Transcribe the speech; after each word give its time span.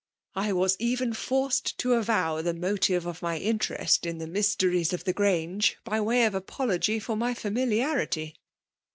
I 0.33 0.51
was 0.51 0.77
even 0.79 1.13
finced 1.13 1.77
to 1.77 1.93
avow 1.93 2.41
the 2.41 2.55
motive 2.55 3.05
of 3.05 3.21
my 3.21 3.37
interest, 3.37 4.03
in 4.07 4.17
the 4.17 4.25
iBys> 4.25 4.57
teries 4.57 4.93
of 4.93 5.03
the 5.03 5.13
Grange, 5.13 5.77
by 5.83 6.01
way 6.01 6.25
of 6.25 6.33
apology 6.33 6.97
for 6.97 7.15
my 7.15 7.35
&miliarity.'' 7.43 8.33